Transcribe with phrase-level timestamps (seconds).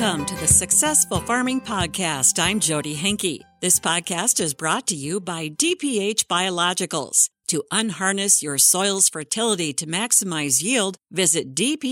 [0.00, 2.38] Welcome to the Successful Farming Podcast.
[2.38, 3.42] I'm Jodi Henke.
[3.60, 7.28] This podcast is brought to you by DPH Biologicals.
[7.48, 11.90] To unharness your soil's fertility to maximize yield, visit dphbio.com.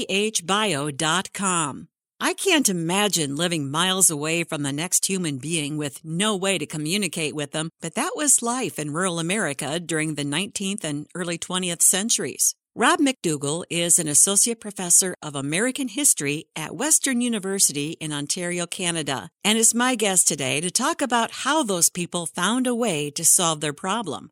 [2.19, 6.65] I can't imagine living miles away from the next human being with no way to
[6.65, 11.37] communicate with them, but that was life in rural America during the 19th and early
[11.37, 12.55] 20th centuries.
[12.79, 19.31] Rob MacDougall is an associate professor of American history at Western University in Ontario, Canada,
[19.43, 23.25] and is my guest today to talk about how those people found a way to
[23.25, 24.31] solve their problem.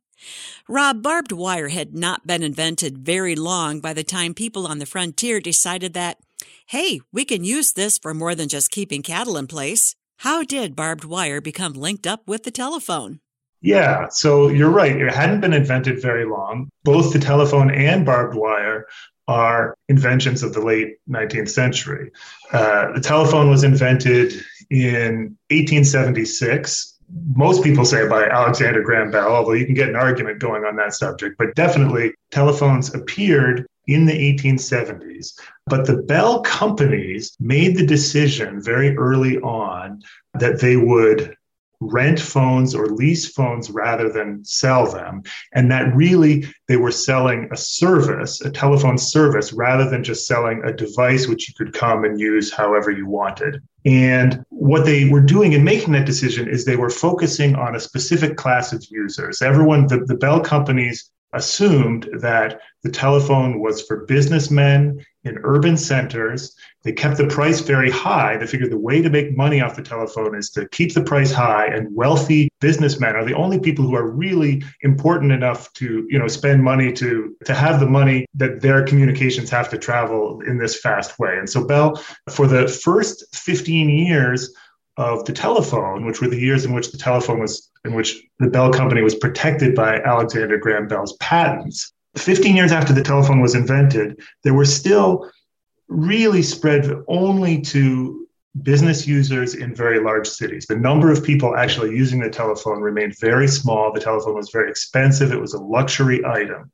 [0.68, 4.86] Rob, barbed wire had not been invented very long by the time people on the
[4.86, 6.18] frontier decided that,
[6.68, 9.96] hey, we can use this for more than just keeping cattle in place.
[10.18, 13.18] How did barbed wire become linked up with the telephone?
[13.60, 14.94] Yeah, so you're right.
[14.94, 16.68] It hadn't been invented very long.
[16.84, 18.86] Both the telephone and barbed wire
[19.28, 22.10] are inventions of the late 19th century.
[22.52, 24.32] Uh, the telephone was invented
[24.70, 26.98] in 1876.
[27.34, 30.76] Most people say by Alexander Graham Bell, although you can get an argument going on
[30.76, 35.38] that subject, but definitely telephones appeared in the 1870s.
[35.66, 40.02] But the Bell companies made the decision very early on
[40.34, 41.36] that they would
[41.80, 45.22] rent phones or lease phones rather than sell them.
[45.54, 50.62] And that really they were selling a service, a telephone service, rather than just selling
[50.64, 53.62] a device which you could come and use however you wanted.
[53.84, 57.80] And what they were doing in making that decision is they were focusing on a
[57.80, 59.42] specific class of users.
[59.42, 66.54] Everyone, the, the Bell companies assumed that the telephone was for businessmen in urban centers.
[66.84, 68.36] They kept the price very high.
[68.36, 71.32] They figured the way to make money off the telephone is to keep the price
[71.32, 76.18] high, and wealthy businessmen are the only people who are really important enough to, you
[76.18, 80.58] know, spend money to to have the money that their communications have to travel in
[80.58, 81.36] this fast way.
[81.38, 84.54] And so Bell, for the first 15 years
[84.96, 88.48] of the telephone, which were the years in which the telephone was, in which the
[88.48, 91.92] Bell Company was protected by Alexander Graham Bell's patents.
[92.16, 95.30] 15 years after the telephone was invented, there were still
[95.88, 98.26] really spread only to
[98.62, 100.66] business users in very large cities.
[100.66, 103.92] The number of people actually using the telephone remained very small.
[103.92, 106.72] The telephone was very expensive, it was a luxury item.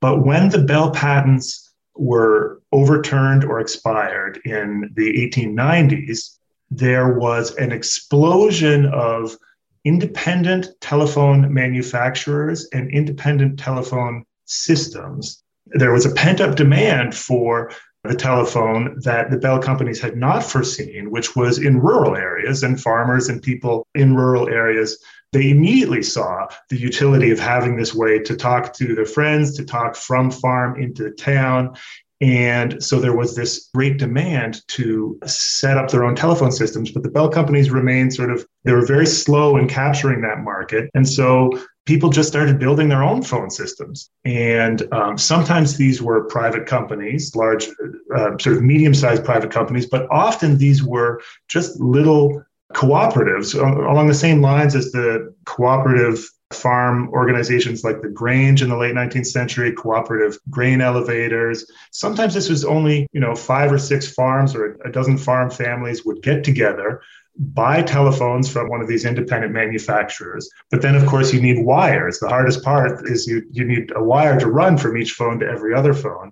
[0.00, 6.35] But when the Bell patents were overturned or expired in the 1890s,
[6.70, 9.36] there was an explosion of
[9.84, 15.42] independent telephone manufacturers and independent telephone systems.
[15.66, 17.70] There was a pent up demand for
[18.04, 22.80] the telephone that the Bell companies had not foreseen, which was in rural areas and
[22.80, 24.98] farmers and people in rural areas.
[25.32, 29.64] They immediately saw the utility of having this way to talk to their friends, to
[29.64, 31.76] talk from farm into town.
[32.20, 37.02] And so there was this great demand to set up their own telephone systems, but
[37.02, 40.90] the Bell companies remained sort of, they were very slow in capturing that market.
[40.94, 41.50] And so
[41.84, 44.10] people just started building their own phone systems.
[44.24, 47.68] And um, sometimes these were private companies, large,
[48.14, 52.42] uh, sort of medium sized private companies, but often these were just little
[52.74, 58.76] cooperatives along the same lines as the cooperative farm organizations like the Grange in the
[58.76, 61.68] late 19th century, cooperative grain elevators.
[61.90, 66.04] Sometimes this was only, you know, five or six farms or a dozen farm families
[66.04, 67.02] would get together,
[67.36, 70.48] buy telephones from one of these independent manufacturers.
[70.70, 72.20] But then, of course, you need wires.
[72.20, 75.46] The hardest part is you, you need a wire to run from each phone to
[75.46, 76.30] every other phone.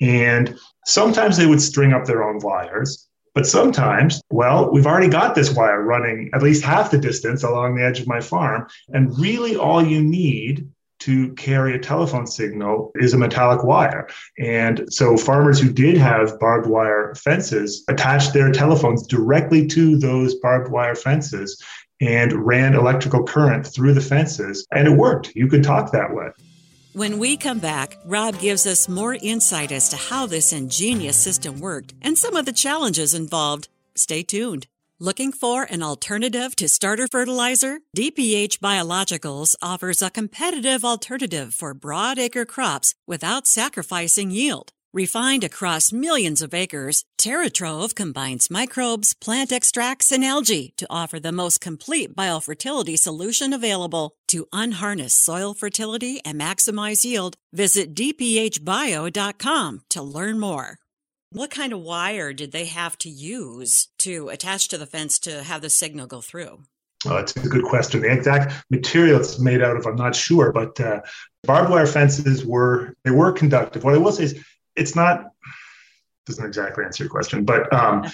[0.00, 3.05] And sometimes they would string up their own wires.
[3.36, 7.76] But sometimes, well, we've already got this wire running at least half the distance along
[7.76, 8.66] the edge of my farm.
[8.88, 10.66] And really, all you need
[11.00, 14.08] to carry a telephone signal is a metallic wire.
[14.38, 20.36] And so farmers who did have barbed wire fences attached their telephones directly to those
[20.36, 21.62] barbed wire fences
[22.00, 24.66] and ran electrical current through the fences.
[24.72, 25.36] And it worked.
[25.36, 26.28] You could talk that way.
[26.96, 31.60] When we come back, Rob gives us more insight as to how this ingenious system
[31.60, 33.68] worked and some of the challenges involved.
[33.94, 34.66] Stay tuned.
[34.98, 37.80] Looking for an alternative to starter fertilizer?
[37.94, 44.72] DPH Biologicals offers a competitive alternative for broad acre crops without sacrificing yield.
[44.96, 51.32] Refined across millions of acres, TerraTrove combines microbes, plant extracts, and algae to offer the
[51.32, 54.16] most complete biofertility solution available.
[54.28, 60.78] To unharness soil fertility and maximize yield, visit dphbio.com to learn more.
[61.30, 65.42] What kind of wire did they have to use to attach to the fence to
[65.42, 66.60] have the signal go through?
[67.04, 68.00] Oh, that's a good question.
[68.00, 71.02] The exact material it's made out of, I'm not sure, but uh,
[71.44, 73.84] barbed wire fences were they were conductive.
[73.84, 74.42] What I will say is
[74.76, 75.30] it's not
[76.26, 78.04] doesn't exactly answer your question, but um,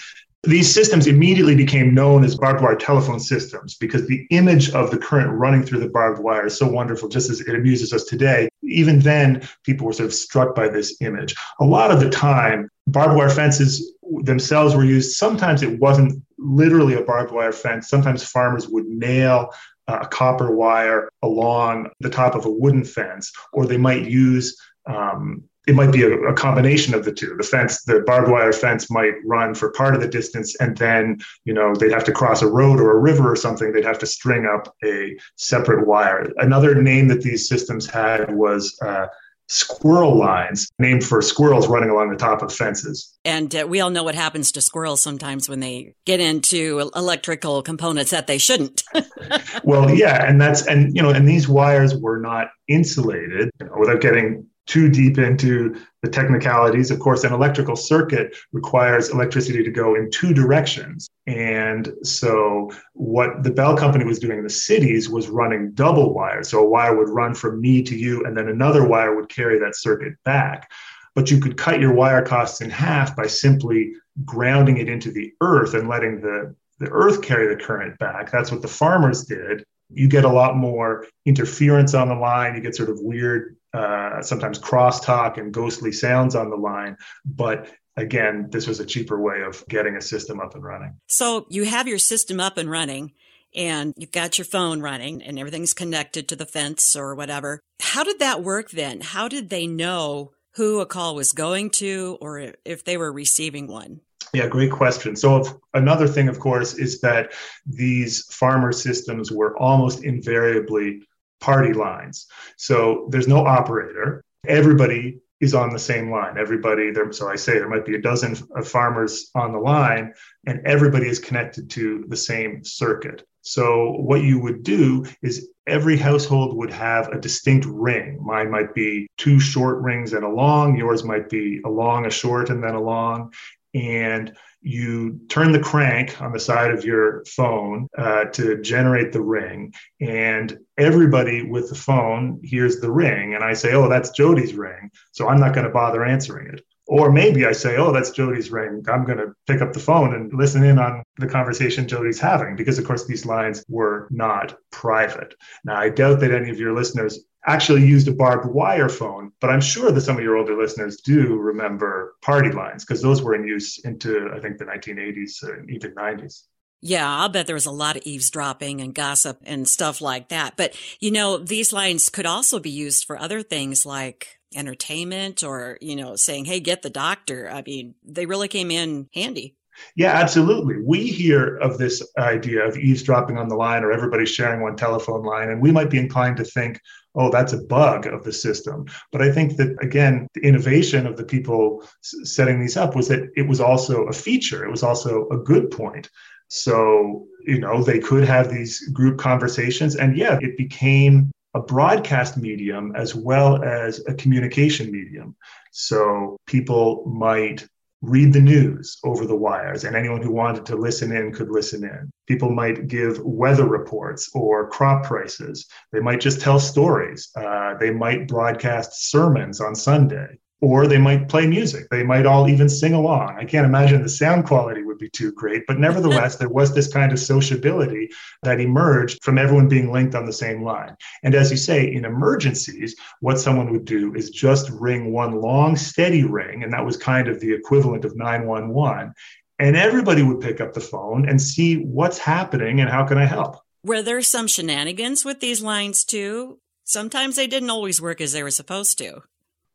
[0.44, 4.99] These systems immediately became known as barbed wire telephone systems because the image of the
[4.99, 8.49] current running through the barbed wire is so wonderful, just as it amuses us today.
[8.64, 11.37] Even then, people were sort of struck by this image.
[11.61, 13.94] A lot of the time, barbed wire fences
[14.25, 15.12] themselves were used.
[15.12, 17.88] Sometimes it wasn't literally a barbed wire fence.
[17.88, 19.55] Sometimes farmers would nail
[19.87, 25.44] a copper wire along the top of a wooden fence, or they might use um,
[25.67, 27.35] it might be a, a, combination of the two.
[27.37, 31.20] The fence, the barbed wire fence might run for part of the distance, and then
[31.44, 33.73] you know they'd have to cross a road or a river or something.
[33.73, 36.29] They'd have to string up a separate wire.
[36.38, 39.06] Another name that these systems had was uh,
[39.53, 43.17] squirrel lines, named for squirrels running along the top of fences.
[43.25, 47.62] And uh, we all know what happens to squirrels sometimes when they get into electrical
[47.62, 48.82] components that they shouldn't.
[49.64, 53.75] well, yeah, and that's and you know, and these wires were not insulated you know,
[53.79, 56.91] without getting too deep into the technicalities.
[56.91, 61.09] Of course, an electrical circuit requires electricity to go in two directions.
[61.26, 66.43] And so, what the Bell Company was doing in the cities was running double wire.
[66.43, 69.59] So, a wire would run from me to you, and then another wire would carry
[69.59, 70.70] that circuit back.
[71.14, 73.93] But you could cut your wire costs in half by simply
[74.25, 78.31] grounding it into the earth and letting the the earth carry the current back.
[78.31, 79.64] That's what the farmers did.
[79.94, 82.56] You get a lot more interference on the line.
[82.56, 86.97] You get sort of weird uh, sometimes crosstalk and ghostly sounds on the line.
[87.25, 90.97] But again, this was a cheaper way of getting a system up and running.
[91.07, 93.13] So you have your system up and running
[93.55, 97.61] and you've got your phone running and everything's connected to the fence or whatever.
[97.81, 99.01] How did that work then?
[99.01, 103.69] How did they know who a call was going to or if they were receiving
[103.69, 104.01] one?
[104.33, 105.15] Yeah, great question.
[105.15, 107.33] So, if, another thing, of course, is that
[107.67, 111.03] these farmer systems were almost invariably
[111.43, 112.27] party lines.
[112.56, 114.23] So there's no operator.
[114.47, 116.39] Everybody is on the same line.
[116.39, 117.12] Everybody there.
[117.12, 120.15] So I say there might be a dozen of farmers on the line,
[120.47, 123.27] and everybody is connected to the same circuit.
[123.43, 128.21] So what you would do is every household would have a distinct ring.
[128.23, 130.77] Mine might be two short rings and a long.
[130.77, 133.33] Yours might be a long, a short, and then a long.
[133.75, 139.21] And you turn the crank on the side of your phone uh, to generate the
[139.21, 144.55] ring and everybody with the phone hears the ring and i say oh that's jodi's
[144.55, 148.11] ring so i'm not going to bother answering it or maybe I say, oh, that's
[148.11, 148.84] Jodi's ring.
[148.88, 152.56] I'm going to pick up the phone and listen in on the conversation Jodi's having,
[152.56, 155.34] because of course these lines were not private.
[155.64, 159.50] Now, I doubt that any of your listeners actually used a barbed wire phone, but
[159.50, 163.35] I'm sure that some of your older listeners do remember party lines because those were
[163.35, 166.43] in use into, I think, the 1980s and even 90s.
[166.85, 170.56] Yeah, I'll bet there was a lot of eavesdropping and gossip and stuff like that.
[170.56, 175.78] But, you know, these lines could also be used for other things like entertainment or,
[175.81, 177.50] you know, saying, hey, get the doctor.
[177.50, 179.56] I mean, they really came in handy.
[179.96, 180.76] Yeah, absolutely.
[180.84, 185.22] We hear of this idea of eavesdropping on the line or everybody sharing one telephone
[185.22, 186.78] line, and we might be inclined to think,
[187.14, 188.87] oh, that's a bug of the system.
[189.10, 193.31] But I think that, again, the innovation of the people setting these up was that
[193.34, 196.10] it was also a feature, it was also a good point.
[196.49, 199.96] So, you know, they could have these group conversations.
[199.96, 205.37] And yeah, it became a broadcast medium as well as a communication medium.
[205.71, 207.66] So people might
[208.02, 211.85] read the news over the wires, and anyone who wanted to listen in could listen
[211.85, 212.11] in.
[212.26, 215.68] People might give weather reports or crop prices.
[215.92, 217.30] They might just tell stories.
[217.37, 221.88] Uh, they might broadcast sermons on Sunday or they might play music.
[221.90, 223.37] They might all even sing along.
[223.37, 226.90] I can't imagine the sound quality would be too great, but nevertheless, there was this
[226.90, 228.11] kind of sociability
[228.45, 230.97] that emerged from everyone being linked on the same line.
[231.25, 235.75] And as you say, in emergencies, what someone would do is just ring one long,
[235.75, 239.12] steady ring, and that was kind of the equivalent of 911.
[239.59, 243.26] And everybody would pick up the phone and see what's happening and how can I
[243.26, 243.57] help.
[243.85, 246.61] Were there some shenanigans with these lines too?
[246.85, 249.23] Sometimes they didn't always work as they were supposed to.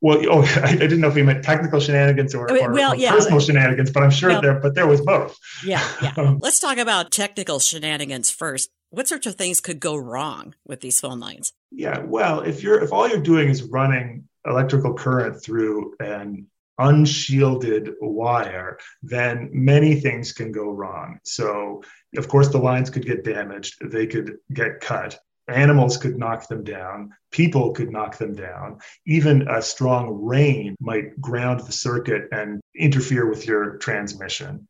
[0.01, 3.11] Well, oh, I didn't know if you meant technical shenanigans or, or, well, yeah.
[3.11, 5.37] personal shenanigans, but I'm sure well, there, but there was both.
[5.63, 6.13] Yeah, yeah.
[6.17, 8.69] Um, Let's talk about technical shenanigans first.
[8.89, 11.53] What sorts of things could go wrong with these phone lines?
[11.71, 16.47] Yeah, well, if you're if all you're doing is running electrical current through an
[16.79, 21.19] unshielded wire, then many things can go wrong.
[21.23, 21.83] So,
[22.17, 26.63] of course, the lines could get damaged, they could get cut animals could knock them
[26.63, 28.79] down, people could knock them down.
[29.05, 34.67] Even a strong rain might ground the circuit and interfere with your transmission.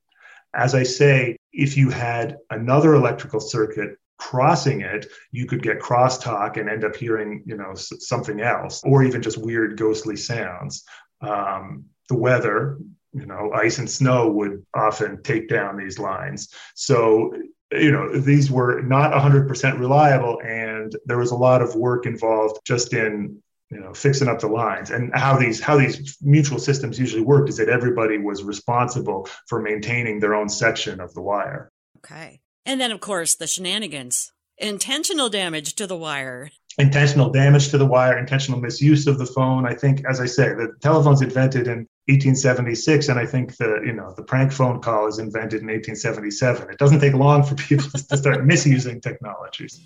[0.54, 6.58] As I say, if you had another electrical circuit crossing it, you could get crosstalk
[6.58, 10.84] and end up hearing, you know, something else, or even just weird ghostly sounds.
[11.22, 12.78] Um, the weather
[13.18, 16.50] you know, ice and snow would often take down these lines.
[16.76, 17.34] So,
[17.72, 22.60] you know, these were not 100% reliable, and there was a lot of work involved
[22.66, 24.92] just in you know fixing up the lines.
[24.92, 29.62] And how these how these mutual systems usually worked is that everybody was responsible for
[29.62, 31.70] maintaining their own section of the wire.
[31.98, 32.40] Okay.
[32.66, 34.32] And then of course the shenanigans.
[34.58, 36.50] Intentional damage to the wire.
[36.78, 39.66] Intentional damage to the wire intentional misuse of the phone.
[39.66, 43.94] I think as i say the telephone's invented in 1876 and i think the you
[43.94, 47.90] know the prank phone call is invented in 1877 it doesn't take long for people
[47.90, 49.82] to start misusing technologies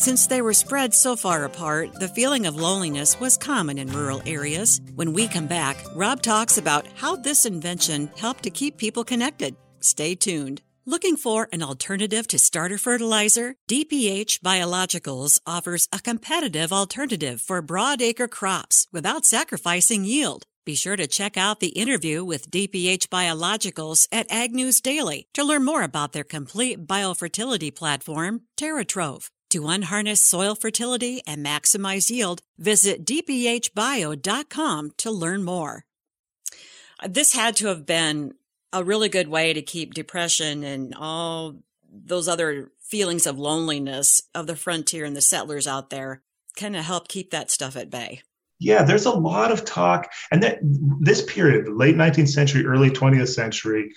[0.00, 4.22] since they were spread so far apart, the feeling of loneliness was common in rural
[4.24, 4.80] areas.
[4.94, 9.56] When we come back, Rob talks about how this invention helped to keep people connected.
[9.80, 10.62] Stay tuned.
[10.86, 13.56] Looking for an alternative to starter fertilizer?
[13.68, 20.44] DPH Biologicals offers a competitive alternative for broadacre crops without sacrificing yield.
[20.66, 25.42] Be sure to check out the interview with DPH Biologicals at Ag News Daily to
[25.42, 29.30] learn more about their complete biofertility platform, TerraTrove.
[29.50, 35.84] To unharness soil fertility and maximize yield, visit dphbio.com to learn more.
[37.08, 38.34] This had to have been
[38.72, 41.56] a really good way to keep depression and all
[41.90, 46.22] those other feelings of loneliness of the frontier and the settlers out there
[46.56, 48.20] kind of help keep that stuff at bay.
[48.60, 50.12] Yeah, there's a lot of talk.
[50.30, 53.92] And that this period, the late 19th century, early 20th century,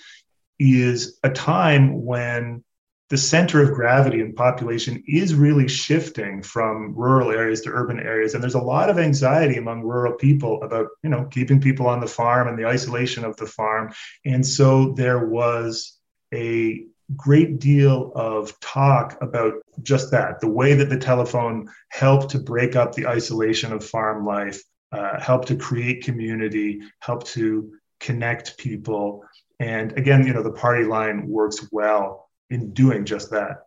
[0.58, 2.64] is a time when
[3.10, 8.32] the center of gravity in population is really shifting from rural areas to urban areas
[8.34, 12.00] and there's a lot of anxiety among rural people about you know keeping people on
[12.00, 13.92] the farm and the isolation of the farm
[14.24, 15.98] and so there was
[16.32, 16.86] a
[17.16, 22.76] great deal of talk about just that the way that the telephone helped to break
[22.76, 29.22] up the isolation of farm life uh, helped to create community helped to connect people
[29.60, 33.66] and again you know the party line works well in doing just that.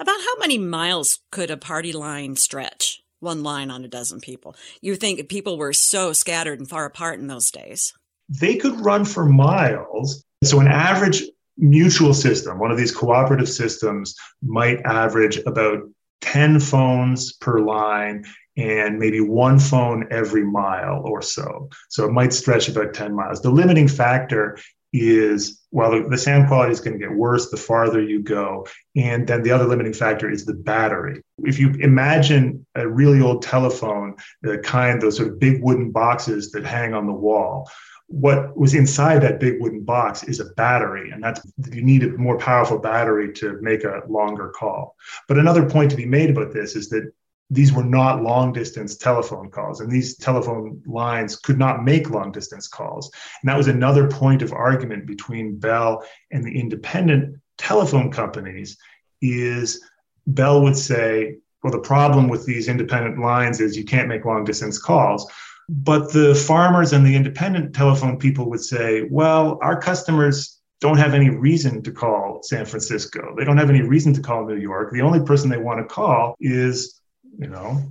[0.00, 3.02] About how many miles could a party line stretch?
[3.20, 4.54] One line on a dozen people.
[4.80, 7.92] You think people were so scattered and far apart in those days?
[8.28, 10.24] They could run for miles.
[10.44, 11.24] So, an average
[11.58, 15.82] mutual system, one of these cooperative systems, might average about
[16.20, 18.24] 10 phones per line
[18.56, 21.68] and maybe one phone every mile or so.
[21.90, 23.40] So it might stretch about 10 miles.
[23.40, 24.58] The limiting factor
[24.92, 28.66] is well the, the sound quality is going to get worse the farther you go
[28.96, 33.42] and then the other limiting factor is the battery if you imagine a really old
[33.42, 37.70] telephone the kind those sort of big wooden boxes that hang on the wall
[38.08, 42.08] what was inside that big wooden box is a battery and that's you need a
[42.16, 44.96] more powerful battery to make a longer call
[45.28, 47.12] but another point to be made about this is that
[47.50, 52.30] these were not long distance telephone calls, and these telephone lines could not make long
[52.30, 53.10] distance calls.
[53.42, 58.76] And that was another point of argument between Bell and the independent telephone companies.
[59.22, 59.82] Is
[60.26, 64.44] Bell would say, well, the problem with these independent lines is you can't make long
[64.44, 65.30] distance calls.
[65.68, 71.12] But the farmers and the independent telephone people would say, well, our customers don't have
[71.12, 73.34] any reason to call San Francisco.
[73.36, 74.92] They don't have any reason to call New York.
[74.92, 76.98] The only person they want to call is
[77.38, 77.82] you know,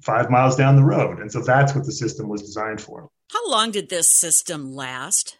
[0.00, 1.20] five miles down the road.
[1.20, 3.08] And so that's what the system was designed for.
[3.30, 5.36] How long did this system last?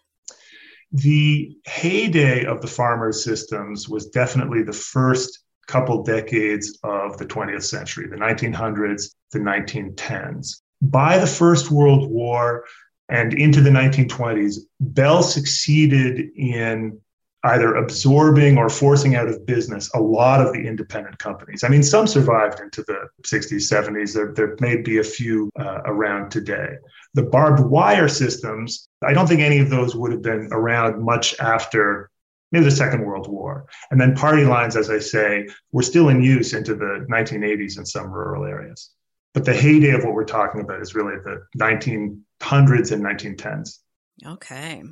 [0.92, 7.62] The heyday of the farmers' systems was definitely the first couple decades of the 20th
[7.62, 10.61] century, the 1900s, the 1910s.
[10.82, 12.64] By the First World War
[13.08, 17.00] and into the 1920s, Bell succeeded in
[17.44, 21.64] either absorbing or forcing out of business a lot of the independent companies.
[21.64, 24.12] I mean, some survived into the 60s, 70s.
[24.12, 26.76] There, there may be a few uh, around today.
[27.14, 31.38] The barbed wire systems, I don't think any of those would have been around much
[31.40, 32.10] after
[32.52, 33.66] maybe the Second World War.
[33.90, 37.86] And then party lines, as I say, were still in use into the 1980s in
[37.86, 38.90] some rural areas.
[39.34, 43.78] But the heyday of what we're talking about is really the 1900s and 1910s.
[44.26, 44.82] Okay.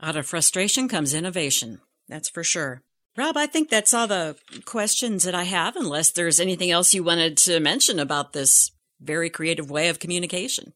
[0.00, 1.80] Out of frustration comes innovation.
[2.08, 2.82] That's for sure.
[3.16, 7.04] Rob, I think that's all the questions that I have, unless there's anything else you
[7.04, 8.70] wanted to mention about this
[9.00, 10.72] very creative way of communication.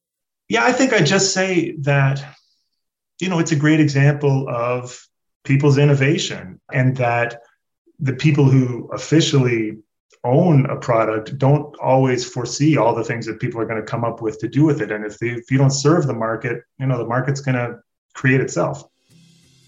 [0.48, 2.22] Yeah, I think I just say that,
[3.20, 5.06] you know, it's a great example of
[5.44, 7.40] people's innovation and that
[7.98, 9.78] the people who officially
[10.24, 14.04] own a product don't always foresee all the things that people are going to come
[14.04, 14.90] up with to do with it.
[14.90, 17.78] And if, they, if you don't serve the market, you know, the market's going to
[18.14, 18.84] create itself.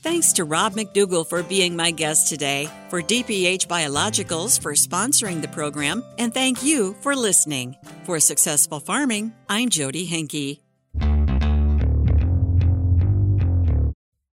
[0.02, 5.48] Thanks to Rob MacDougall for being my guest today, for DPH Biologicals for sponsoring the
[5.48, 7.76] program, and thank you for listening.
[8.04, 10.67] For Successful Farming, I'm Jodi Henke.